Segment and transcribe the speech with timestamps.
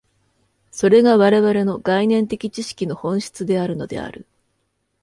[0.71, 4.25] それが我々の概念的知識の本質であるのである。